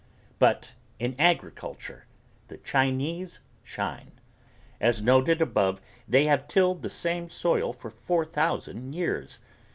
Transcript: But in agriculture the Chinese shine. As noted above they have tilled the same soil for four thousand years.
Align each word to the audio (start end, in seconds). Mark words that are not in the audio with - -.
But 0.39 0.71
in 0.97 1.15
agriculture 1.19 2.07
the 2.47 2.57
Chinese 2.57 3.39
shine. 3.63 4.19
As 4.79 5.03
noted 5.03 5.43
above 5.43 5.79
they 6.07 6.23
have 6.25 6.47
tilled 6.47 6.81
the 6.81 6.89
same 6.89 7.29
soil 7.29 7.71
for 7.71 7.91
four 7.91 8.25
thousand 8.25 8.95
years. 8.95 9.41